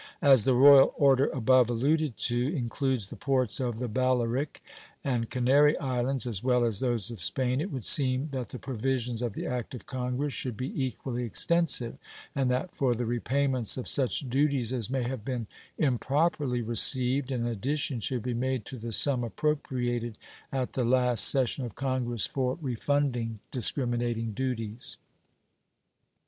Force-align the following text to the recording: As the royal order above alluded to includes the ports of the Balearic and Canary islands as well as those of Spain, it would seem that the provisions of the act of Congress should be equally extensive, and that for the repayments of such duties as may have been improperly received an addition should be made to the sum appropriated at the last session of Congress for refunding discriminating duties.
As 0.23 0.45
the 0.45 0.55
royal 0.55 0.95
order 0.97 1.27
above 1.29 1.69
alluded 1.69 2.17
to 2.17 2.55
includes 2.55 3.05
the 3.09 3.15
ports 3.15 3.59
of 3.59 3.77
the 3.77 3.87
Balearic 3.87 4.63
and 5.03 5.29
Canary 5.29 5.77
islands 5.77 6.25
as 6.25 6.43
well 6.43 6.65
as 6.65 6.79
those 6.79 7.11
of 7.11 7.21
Spain, 7.21 7.61
it 7.61 7.71
would 7.71 7.83
seem 7.85 8.29
that 8.31 8.49
the 8.49 8.57
provisions 8.57 9.21
of 9.21 9.33
the 9.35 9.45
act 9.45 9.75
of 9.75 9.85
Congress 9.85 10.33
should 10.33 10.57
be 10.57 10.85
equally 10.85 11.23
extensive, 11.23 11.99
and 12.33 12.49
that 12.49 12.75
for 12.75 12.95
the 12.95 13.05
repayments 13.05 13.77
of 13.77 13.87
such 13.87 14.27
duties 14.27 14.73
as 14.73 14.89
may 14.89 15.03
have 15.03 15.23
been 15.23 15.45
improperly 15.77 16.63
received 16.63 17.31
an 17.31 17.45
addition 17.45 17.99
should 17.99 18.23
be 18.23 18.33
made 18.33 18.65
to 18.65 18.79
the 18.79 18.91
sum 18.91 19.23
appropriated 19.23 20.17
at 20.51 20.73
the 20.73 20.83
last 20.83 21.25
session 21.25 21.63
of 21.63 21.75
Congress 21.75 22.25
for 22.25 22.57
refunding 22.59 23.37
discriminating 23.51 24.31
duties. 24.31 24.97